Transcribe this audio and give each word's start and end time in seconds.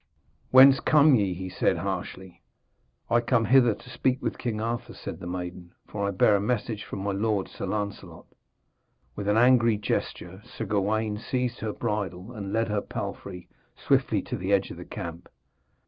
'Whence 0.49 0.79
come 0.79 1.13
ye?' 1.13 1.35
he 1.35 1.47
said 1.47 1.77
harshly. 1.77 2.41
'I 3.11 3.21
come 3.21 3.45
hither 3.45 3.75
to 3.75 3.89
speak 3.91 4.19
with 4.19 4.39
King 4.39 4.59
Arthur,' 4.59 4.95
said 4.95 5.19
the 5.19 5.27
maiden, 5.27 5.75
'for 5.85 6.07
I 6.07 6.09
bear 6.09 6.35
a 6.35 6.41
message 6.41 6.83
from 6.85 7.01
my 7.03 7.11
lord, 7.11 7.47
Sir 7.47 7.67
Lancelot.' 7.67 8.25
With 9.15 9.27
an 9.27 9.37
angry 9.37 9.77
gesture 9.77 10.41
Sir 10.43 10.65
Gawaine 10.65 11.19
seized 11.19 11.59
her 11.59 11.71
bridle 11.71 12.31
and 12.31 12.51
led 12.51 12.67
her 12.69 12.81
palfrey 12.81 13.47
swiftly 13.77 14.23
to 14.23 14.37
the 14.37 14.51
edge 14.51 14.71
of 14.71 14.77
the 14.77 14.85
camp. 14.85 15.29